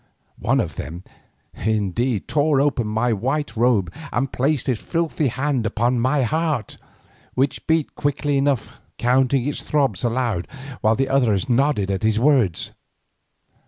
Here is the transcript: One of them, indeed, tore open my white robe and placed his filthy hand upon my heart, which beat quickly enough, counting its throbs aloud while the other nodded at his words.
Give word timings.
One 0.39 0.59
of 0.59 0.77
them, 0.77 1.03
indeed, 1.53 2.27
tore 2.27 2.59
open 2.59 2.87
my 2.87 3.13
white 3.13 3.55
robe 3.55 3.93
and 4.11 4.33
placed 4.33 4.65
his 4.65 4.79
filthy 4.79 5.27
hand 5.27 5.63
upon 5.67 5.99
my 5.99 6.23
heart, 6.23 6.77
which 7.35 7.67
beat 7.67 7.93
quickly 7.95 8.39
enough, 8.39 8.81
counting 8.97 9.47
its 9.47 9.61
throbs 9.61 10.03
aloud 10.03 10.47
while 10.81 10.95
the 10.95 11.07
other 11.07 11.37
nodded 11.49 11.91
at 11.91 12.01
his 12.01 12.19
words. 12.19 12.71